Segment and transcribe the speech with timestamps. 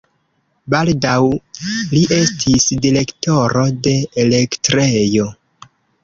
[0.73, 1.17] Baldaŭ
[1.91, 3.93] li estis direktoro de
[4.25, 5.27] elektrejo.